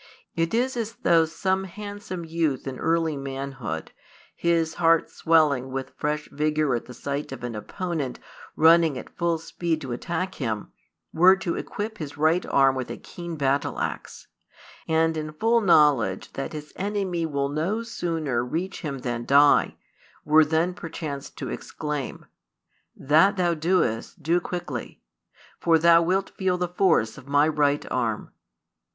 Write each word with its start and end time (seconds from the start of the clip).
It 0.35 0.55
is 0.55 0.75
as 0.75 0.93
though 1.03 1.25
some 1.25 1.65
handsome 1.65 2.25
youth 2.25 2.65
in 2.65 2.79
early 2.79 3.15
manhood, 3.15 3.91
his 4.35 4.73
heart 4.81 5.11
swelling 5.11 5.69
with 5.69 5.93
fresh 5.95 6.27
vigour 6.31 6.73
at 6.73 6.85
the 6.85 6.93
sight 6.95 7.31
of 7.31 7.43
an 7.43 7.53
opponent 7.53 8.17
running 8.55 8.97
at 8.97 9.15
full 9.15 9.37
speed 9.37 9.79
to 9.81 9.91
attack 9.91 10.33
him, 10.33 10.71
were 11.13 11.35
to 11.35 11.55
equip 11.55 11.99
his 11.99 12.17
right 12.17 12.43
arm 12.47 12.73
with 12.73 12.89
a 12.89 12.97
keen 12.97 13.35
battle 13.35 13.77
axe; 13.77 14.25
and, 14.87 15.15
in 15.17 15.33
full 15.33 15.61
knowledge 15.61 16.33
that 16.33 16.53
his 16.53 16.73
enemy 16.77 17.27
will 17.27 17.49
no 17.49 17.83
sooner 17.83 18.43
reach 18.43 18.81
him 18.81 19.01
than 19.01 19.23
die, 19.23 19.75
were 20.25 20.43
then 20.43 20.73
perchance 20.73 21.29
to 21.29 21.49
exclaim: 21.49 22.25
"That 22.95 23.37
thou 23.37 23.53
doest, 23.53 24.23
do 24.23 24.39
quickly; 24.39 25.03
for 25.59 25.77
thou 25.77 26.01
wilt 26.01 26.31
feel 26.31 26.57
the 26.57 26.67
force 26.69 27.19
of 27.19 27.27
my 27.27 27.47
right 27.47 27.85
arm." 27.91 28.31